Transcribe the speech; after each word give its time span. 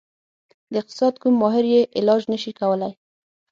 د 0.71 0.73
اقتصاد 0.81 1.13
کوم 1.21 1.33
ماهر 1.41 1.65
یې 1.73 1.81
علاج 1.99 2.21
نشي 2.33 2.51
کولی. 2.59 2.91